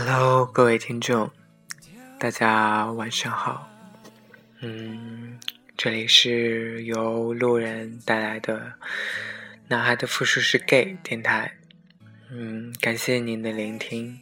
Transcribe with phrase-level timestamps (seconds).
[0.00, 1.28] Hello，各位听众，
[2.20, 3.68] 大家晚上好。
[4.60, 5.40] 嗯，
[5.76, 8.58] 这里是由路人带来的
[9.66, 11.52] 《男孩的复数是 gay》电台。
[12.30, 14.20] 嗯，感谢您的聆听。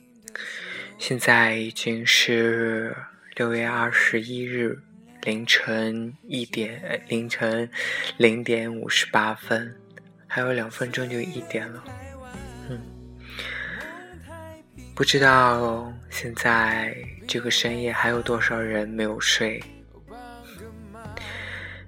[0.97, 2.97] 现在已经是
[3.35, 4.81] 六月二十一日
[5.25, 7.71] 凌晨一点，凌晨
[8.17, 9.77] 零点五十八分，
[10.27, 11.85] 还有两分钟就一点了。
[14.97, 16.97] 不知道现在
[17.29, 19.63] 这个深夜还有多少人没有睡？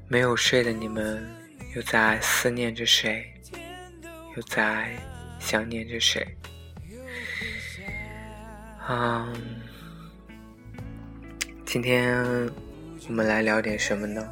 [0.06, 1.26] 没有睡的你们
[1.74, 3.24] 又在思念着谁？
[4.36, 4.94] 又在
[5.38, 6.36] 想念着谁？
[8.90, 9.34] 嗯，
[11.64, 12.22] 今天
[13.08, 14.30] 我们来聊点什么呢？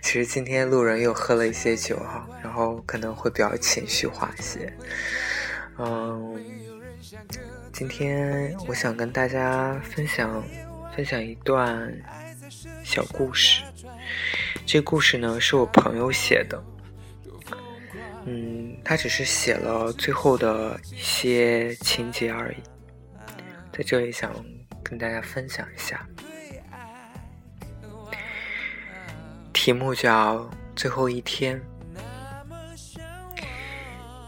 [0.00, 4.72] 其实今天路人又喝了一些酒哈，然后可能会比较情绪化一些。
[5.78, 6.67] 嗯。
[7.72, 10.44] 今天我想跟大家分享
[10.94, 11.90] 分享一段
[12.84, 13.62] 小故事。
[14.66, 16.62] 这故事呢是我朋友写的，
[18.26, 22.62] 嗯，他只是写了最后的一些情节而已，
[23.72, 24.30] 在这里想
[24.82, 26.06] 跟大家分享一下。
[29.54, 30.40] 题目叫
[30.76, 31.58] 《最后一天》，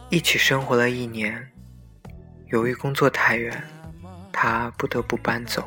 [0.08, 1.50] 一起生活了一年。
[2.50, 3.62] 由于工作太远，
[4.32, 5.66] 他不得不搬走。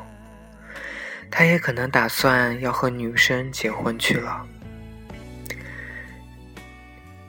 [1.30, 4.46] 他也可能打算要和女生结婚去了。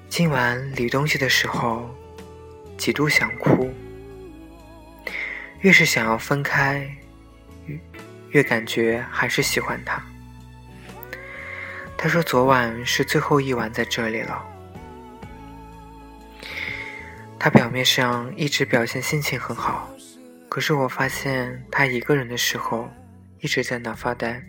[0.09, 1.89] 今晚理东西的时候，
[2.78, 3.73] 几度想哭。
[5.62, 6.88] 越是想要分开，
[7.66, 7.80] 越
[8.31, 10.03] 越感觉还是喜欢他。
[11.97, 14.46] 他说昨晚是最后一晚在这里了。
[17.45, 19.88] 他表面上一直表现心情很好，
[20.50, 22.89] 可是我发现他一个人的时候
[23.39, 24.44] 一直在那发呆。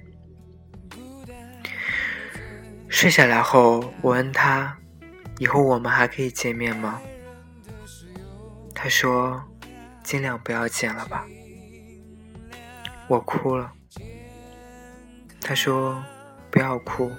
[2.88, 4.74] 睡下来后，我问他
[5.36, 6.98] ：“以后我们还可以见面吗？”
[8.74, 9.44] 他说
[10.02, 11.26] ：“尽量不要见了吧。”
[13.08, 13.70] 我哭了。
[15.42, 16.02] 他说
[16.50, 17.12] ：“不要哭，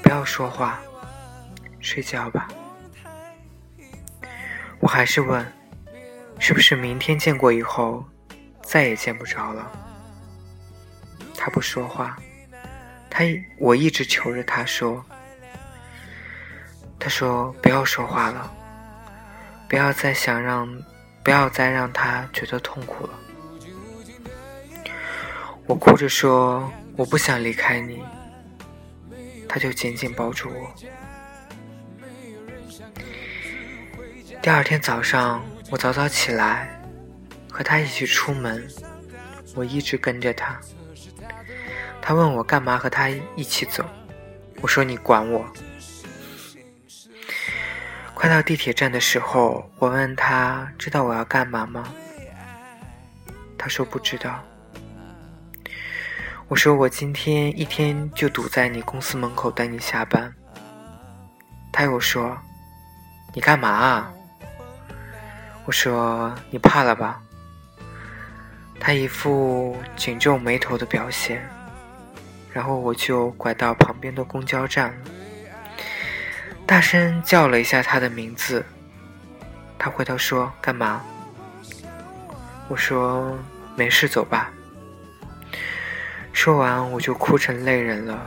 [0.00, 0.80] 不要说话，
[1.80, 2.48] 睡觉吧。”
[4.82, 5.46] 我还是问，
[6.40, 8.04] 是不是明天见过以后，
[8.64, 9.70] 再也见不着了？
[11.36, 12.18] 他不说话，
[13.08, 13.22] 他
[13.60, 15.04] 我一直求着他说，
[16.98, 18.52] 他说不要说话了，
[19.68, 20.68] 不要再想让，
[21.22, 23.14] 不要再让他觉得痛苦了。
[25.66, 28.02] 我哭着说我不想离开你，
[29.48, 30.74] 他就紧紧抱住我。
[34.42, 36.76] 第二天早上，我早早起来，
[37.48, 38.66] 和他一起出门。
[39.54, 40.60] 我一直跟着他。
[42.00, 43.84] 他问我干嘛和他一起走，
[44.60, 45.46] 我说你管我。
[48.14, 51.84] 快到地铁站的时候，我问他知道我要干嘛吗？
[53.56, 54.42] 他说不知道。
[56.48, 60.34] 我说我今天一天就堵在你公司门口等你下班。
[61.72, 62.36] 他又说，
[63.32, 64.12] 你干嘛啊？
[65.64, 67.22] 我说：“你怕了吧？”
[68.80, 71.48] 他一副紧皱眉头的表现，
[72.52, 74.92] 然后我就拐到旁边的公交站，
[76.66, 78.64] 大声叫了一下他的名字。
[79.78, 81.00] 他回头说：“干嘛？”
[82.66, 83.38] 我说
[83.76, 84.50] ：“没事，走吧。”
[86.32, 88.26] 说完我就哭成泪人了。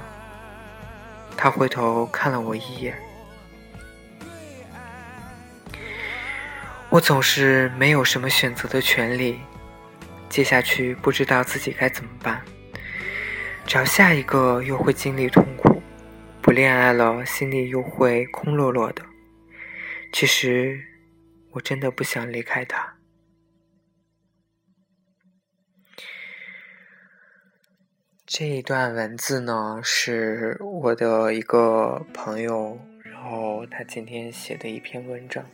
[1.36, 2.98] 他回头看了我一眼。
[6.96, 9.38] 我总是没有什么选择的权利，
[10.30, 12.42] 接下去不知道自己该怎么办。
[13.66, 15.82] 找下一个又会经历痛苦，
[16.42, 19.04] 不恋爱了心里又会空落落的。
[20.14, 20.80] 其实
[21.52, 22.96] 我真的不想离开他。
[28.26, 35.46] 这一段文字呢，是我的一个朋友，然后他今天写的一篇文章。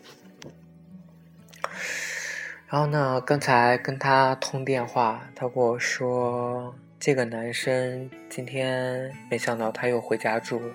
[2.72, 3.20] 然后呢？
[3.26, 10.74] 刚才跟他通电话，他跟我说，这个男生今天没想到他又回家住了。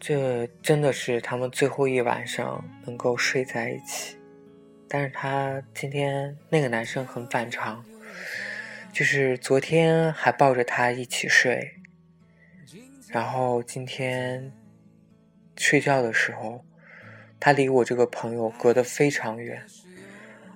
[0.00, 4.16] 这真的是他们最后一晚上能够睡在一起。
[4.88, 7.84] 但是他今天那个男生很反常，
[8.90, 11.74] 就是昨天还抱着他一起睡，
[13.08, 14.50] 然后今天
[15.58, 16.64] 睡觉的时候，
[17.38, 19.62] 他离我这个朋友隔得非常远。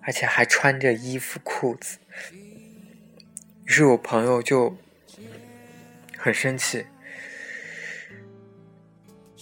[0.07, 1.99] 而且还穿着衣服裤子。
[3.65, 4.75] 于是我朋友就
[6.17, 6.87] 很生气，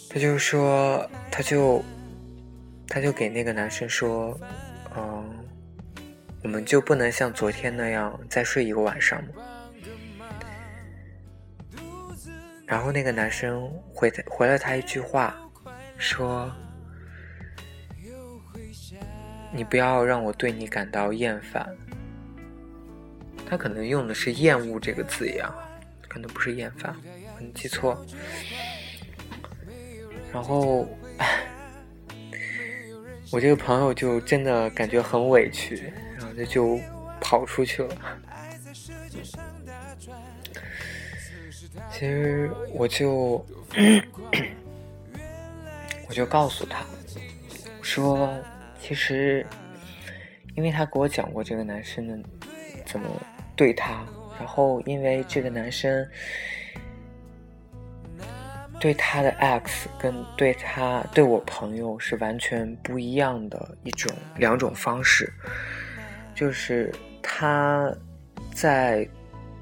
[0.08, 1.84] 他就说，他就
[2.88, 4.40] 他就给那个男生说，
[4.96, 5.46] 嗯，
[6.43, 9.31] 我们就不能像昨天那样再睡一个晚上吗？
[12.67, 15.37] 然后那个男生回回了他一句话，
[15.99, 16.50] 说
[19.55, 21.69] ：“你不要让我对你感到厌烦。”
[23.47, 25.55] 他可能用的是“厌恶”这个字样，
[26.09, 26.95] 可能不是厌烦，
[27.37, 28.05] 可能记错。
[30.33, 30.89] 然后
[33.31, 36.81] 我这个朋友就真的感觉很委屈，然后他就
[37.21, 37.97] 跑出去了。
[41.93, 43.45] 其实我就
[46.09, 46.85] 我就告诉他，
[47.83, 48.29] 说
[48.86, 49.46] 其实，
[50.54, 52.19] 因为他给我讲过这个男生的
[52.84, 53.08] 怎么
[53.56, 54.04] 对他，
[54.38, 56.06] 然后因为这个男生
[58.78, 65.32] 对他的 X 跟对他对我朋友是完全不一样的一种两种方式，
[66.34, 66.92] 就是
[67.22, 67.90] 他
[68.52, 69.08] 在。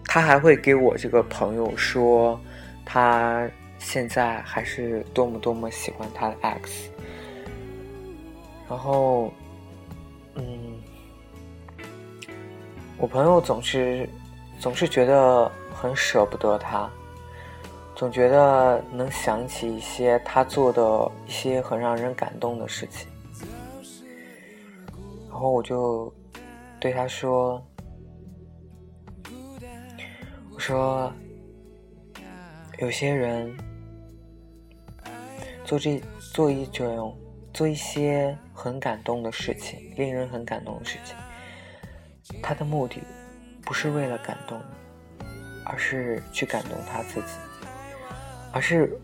[0.05, 2.39] 他还会给我这个朋友说，
[2.85, 3.49] 他
[3.79, 6.91] 现在还是多么多么喜欢他的 X。
[8.73, 9.31] 然后，
[10.35, 10.81] 嗯，
[12.97, 14.09] 我朋友总是
[14.59, 16.91] 总是觉得很舍不得他，
[17.95, 23.07] 总觉得能想起一些他做的一些很让人感动的事情。
[25.29, 26.11] 然后我就
[26.81, 27.63] 对他说。
[30.51, 31.13] 我说，
[32.79, 33.55] 有些人
[35.63, 36.01] 做这
[36.33, 37.15] 做一种
[37.53, 41.15] 做一些很感动的事情，令人很感动的事情，
[42.43, 43.03] 他的目的
[43.63, 45.27] 不是为了感动你，
[45.65, 47.35] 而是去感动他自己，
[48.53, 48.99] 而是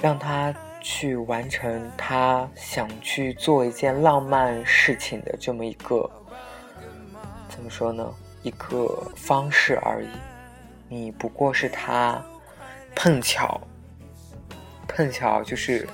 [0.00, 6.10] 让他去完成他想去做一件浪漫事情的这么一个，
[7.48, 8.12] 怎么说呢？
[8.42, 10.08] 一个方式而已。
[10.88, 12.22] 你不过是他
[12.94, 13.58] 碰巧，
[14.86, 15.88] 碰巧就是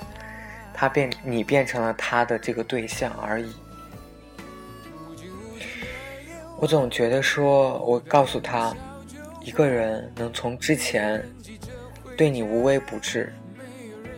[0.81, 3.53] 他变你变成了他的这个对象而已。
[6.57, 8.75] 我总觉得说，我告诉他，
[9.41, 11.23] 一个人能从之前
[12.17, 13.31] 对你无微不至，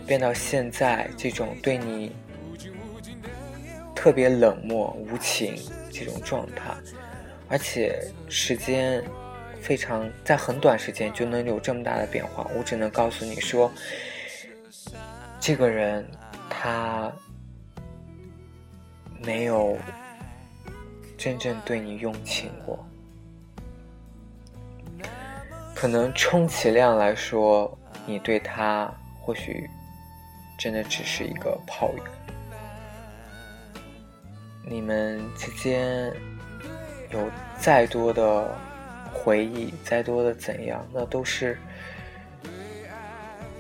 [0.08, 2.16] 变到现在这种对你
[3.94, 5.58] 特别冷漠无情
[5.92, 6.74] 这种状态，
[7.50, 9.04] 而且时间。
[9.62, 13.72] 非常在很短时间就能有这么大的变化，我只能告诉你说，
[15.40, 16.06] 这个人
[16.64, 17.12] 他
[19.22, 19.78] 没有
[21.18, 22.80] 真正对你用情过，
[25.76, 28.90] 可能充其量来说，你对他
[29.20, 29.70] 或许
[30.58, 32.04] 真的只是一个炮友，
[34.66, 36.14] 你们之间
[37.12, 37.30] 有
[37.60, 38.58] 再多的。
[39.16, 41.58] 回忆再多的怎样，那都是，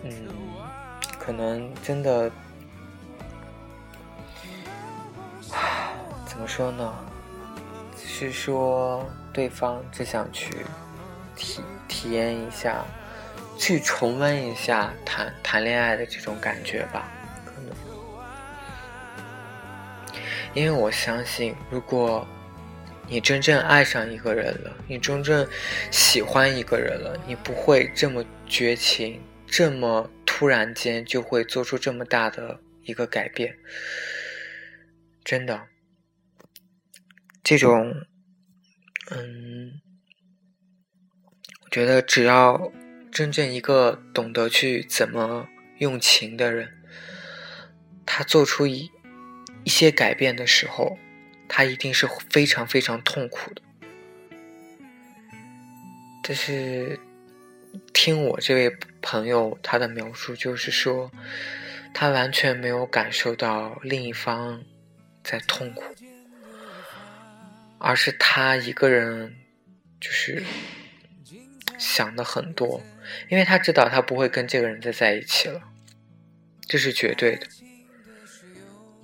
[0.03, 0.11] 嗯，
[1.19, 2.29] 可能真的，
[6.33, 6.91] 怎么说呢？
[7.95, 10.65] 是说对方只想去
[11.35, 12.83] 体体验一下，
[13.55, 17.07] 去重温一下谈谈恋爱的这种感觉吧，
[17.45, 17.75] 可能，
[20.55, 22.27] 因为我相信，如果。
[23.05, 25.45] 你真正爱上一个人了，你真正
[25.91, 33.57] 喜欢一个人了，你不会这么绝情，这么突然间就会做出这么大的一个改变。
[35.23, 35.67] 真的，
[37.43, 37.93] 这种，
[39.11, 39.81] 嗯，
[41.65, 42.71] 我觉得只要
[43.11, 45.47] 真正一个懂得去怎么
[45.77, 46.81] 用情的人，
[48.05, 48.89] 他做出一
[49.63, 50.97] 一些改变的时候。
[51.55, 53.61] 他一定是非常非常痛苦的，
[56.23, 56.99] 但是
[57.93, 61.11] 听我这位朋友他的描述，就是说
[61.93, 64.63] 他完全没有感受到另一方
[65.23, 65.83] 在痛苦，
[67.83, 69.35] 而是他一个人
[69.99, 70.41] 就是
[71.77, 72.81] 想的很多，
[73.27, 75.61] 因为他知道他不会跟这个人再在一起了，
[76.61, 77.45] 这是绝对的。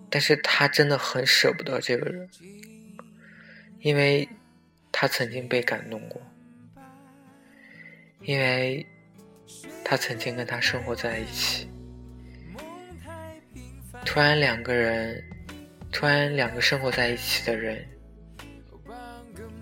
[0.10, 2.30] 但是他真的很舍不得这个人，
[3.82, 4.30] 因为
[4.94, 6.22] 他曾经被感动过，
[8.22, 8.88] 因为
[9.84, 11.70] 他曾经跟他生活在一起。
[14.06, 15.22] 突然两个人，
[15.92, 17.86] 突然两个生活在一起的人，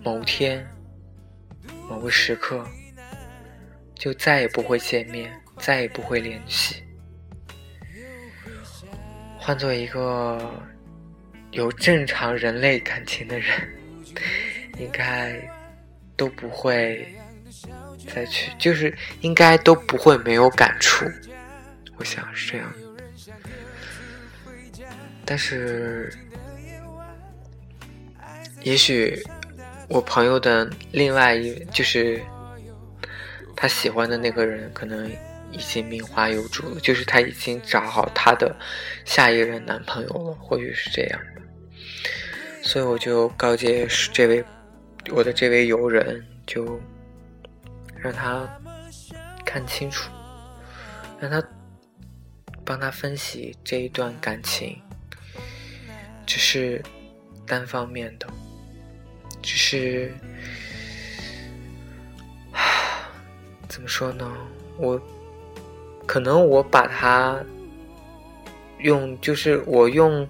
[0.08, 0.66] 某天、
[1.86, 2.66] 某个时刻，
[3.94, 6.82] 就再也不会见面，再也不会联系。
[9.38, 10.50] 换做一个
[11.50, 13.50] 有正常人类感情的人，
[14.80, 15.38] 应该
[16.16, 17.06] 都不会
[18.14, 21.04] 再去，就是应该都不会没有感触。
[21.96, 22.72] 我想是这样。
[25.26, 26.10] 但是，
[28.62, 29.22] 也许
[29.88, 32.20] 我朋友的另外一就是
[33.56, 35.10] 他喜欢的那个人，可能。
[35.50, 38.54] 已经名花有主了，就是他已经找好他的
[39.06, 41.40] 下一任男朋友了，或许是这样的。
[42.62, 44.44] 所以我就告诫这位
[45.08, 46.78] 我的这位友人，就
[47.96, 48.46] 让他
[49.42, 50.10] 看清楚，
[51.18, 51.42] 让他
[52.62, 54.78] 帮他分析这一段感情，
[56.26, 56.84] 只是
[57.46, 58.26] 单方面的，
[59.42, 60.12] 只是
[63.68, 64.32] 怎么说呢？
[64.76, 65.00] 我。
[66.06, 67.38] 可能我把它
[68.78, 70.26] 用，就是我用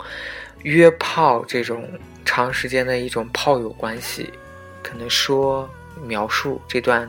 [0.64, 1.88] 约炮这种
[2.24, 4.28] 长时间的一种炮友关系，
[4.82, 5.70] 可能说
[6.02, 7.08] 描述这段，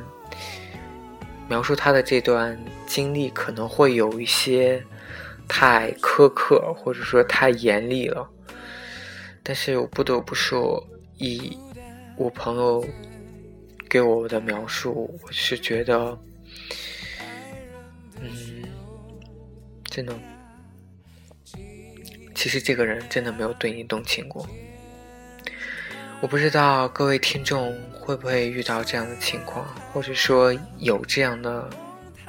[1.47, 4.85] 描述他的这段经历，可能会有一些
[5.47, 8.29] 太苛刻，或者说太严厉了。
[9.41, 10.87] 但是我不得不说，
[11.17, 11.57] 以
[12.19, 12.85] 我朋友
[13.89, 16.19] 给我的描述，我是觉得。
[18.19, 18.29] 嗯，
[19.85, 20.13] 真的，
[22.35, 24.45] 其实这个人真的没有对你动情过。
[26.19, 31.69] 我不知道各位听众会不会遇到这样的情况，或者说有这样的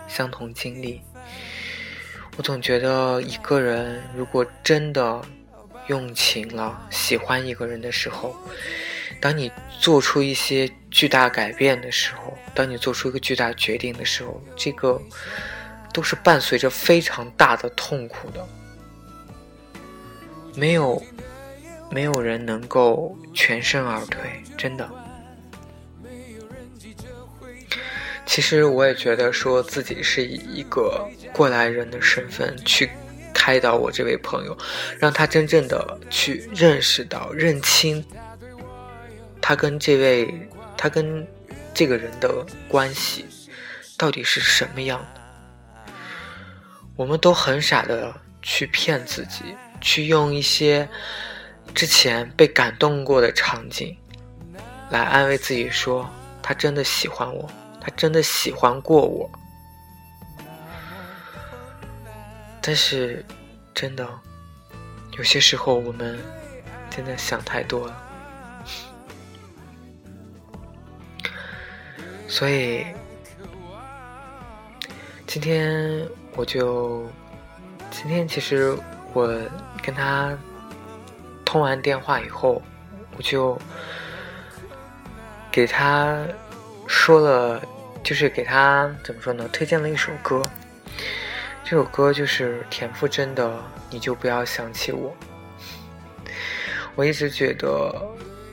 [0.06, 1.00] 相同经历。
[2.36, 5.20] 我总觉得一个人如果真的
[5.88, 8.36] 用情了，喜欢一个人的时候，
[9.20, 15.00] 当你做出一些巨大改变的时候，当你做出一个巨大决定的时候，这个。
[15.92, 18.46] 都是伴随着非常大的痛苦的，
[20.54, 21.02] 没有，
[21.90, 24.88] 没有人能够全身而退，真的。
[28.24, 32.88] 其实我也觉得，说自己是以一个过来人的身份去
[33.34, 34.56] 开导我这位朋友，
[34.96, 38.06] 让他真正的去认识到、认清
[39.50, 41.26] 他跟这位、他跟
[41.74, 43.26] 这个人的关系
[43.98, 45.20] 到底是什么样的。
[46.94, 50.88] 我们都很傻的去骗自己，去用一些
[51.74, 53.98] 之前被感动过的场景
[54.88, 56.08] 来安慰自己，说
[56.40, 59.28] 他真的喜欢我，他真的喜欢过我。
[62.62, 63.26] 但是，
[63.74, 64.08] 真的
[65.18, 66.16] 有些时候我们
[66.88, 68.09] 真的想太多了，
[72.30, 72.86] 所以
[75.26, 76.08] 今天。
[76.36, 77.04] 我就
[77.90, 78.74] 今天其实
[79.12, 79.26] 我
[79.82, 80.38] 跟他
[81.44, 82.62] 通完电话以后，
[83.16, 83.60] 我就
[85.50, 86.16] 给他
[86.86, 87.60] 说了，
[88.04, 89.46] 就是给他怎么说呢？
[89.52, 90.40] 推荐了一首歌，
[91.64, 93.48] 这首歌就是田馥甄的
[93.90, 95.12] 《你就不要想起我》。
[96.94, 97.92] 我一直觉得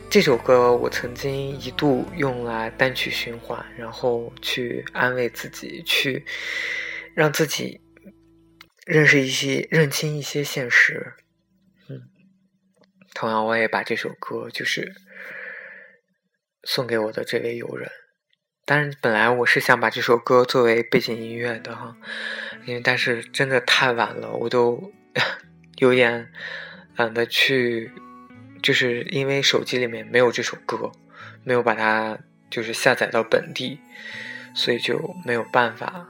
[0.09, 6.25] 这首歌，我曾经一度用来单曲循环，然后去安慰自己，去。
[7.13, 7.81] 让自己
[8.85, 11.13] 认识一些、认清一些现实。
[11.89, 12.03] 嗯，
[13.15, 14.93] 同样，我也把这首歌就是
[16.63, 17.89] 送给我的这位友人。
[18.65, 21.97] 当然，本来我是想把这首歌作为背景音乐的哈，
[22.67, 24.93] 因为但是真的太晚了，我都
[25.79, 26.31] 有点
[26.97, 27.91] 懒得去，
[28.67, 30.91] 就是因为手机里面没有这首歌，
[31.45, 32.19] 没有把它
[32.49, 33.79] 就是下载到本地，
[34.53, 36.09] 所以就没有办法。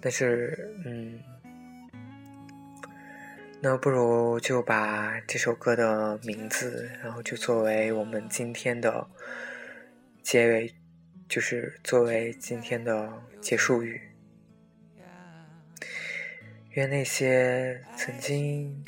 [0.00, 1.20] 但是，嗯，
[3.60, 9.06] 那不如就把这首歌的名字，然后就作为我们今天的
[10.20, 10.74] 结尾，
[11.28, 14.00] 就是作为今天的结束语。
[16.70, 18.84] 愿那些曾经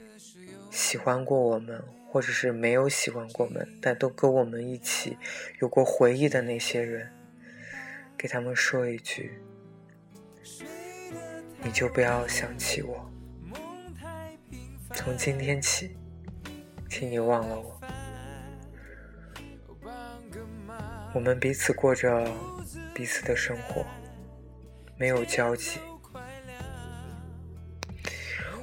[0.71, 5.17] 喜欢过我们，或者是没有喜欢过我们，但都跟我们一起
[5.61, 7.11] 有过回忆的那些人，
[8.17, 9.41] 给他们说一句。
[11.61, 13.11] 你就不要想起我，
[14.95, 15.97] 从今天起，
[16.89, 17.81] 请你忘了我。
[21.15, 22.31] 我们彼此过着
[22.95, 23.85] 彼此的生活，
[24.97, 25.81] 没有交集。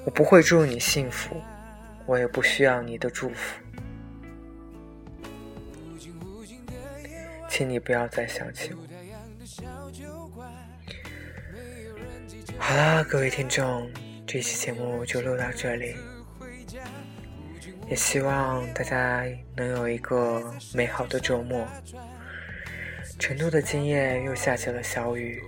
[0.05, 1.41] 我不会祝你幸福，
[2.05, 3.59] 我也不需要你的祝福。
[7.49, 8.79] 请你不要再想起我。
[12.57, 13.89] 好了，各位听众，
[14.25, 15.95] 这期节目就录到这里，
[17.89, 19.23] 也希望大家
[19.55, 21.65] 能有一个美好的周末。
[23.17, 25.41] 成都的今夜又下起了小雨，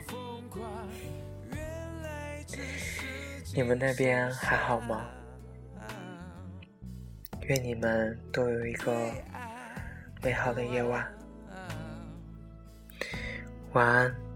[3.54, 5.06] 你们那边还好吗？
[7.48, 8.92] 愿你们都有一个
[10.22, 11.08] 美好的夜晚，
[13.72, 14.27] 晚安。